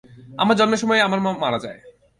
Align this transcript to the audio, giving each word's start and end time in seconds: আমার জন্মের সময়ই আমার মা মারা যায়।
আমার 0.37 0.55
জন্মের 0.57 0.81
সময়ই 0.81 1.05
আমার 1.07 1.19
মা 1.19 1.31
মারা 1.43 1.59
যায়। 1.59 1.79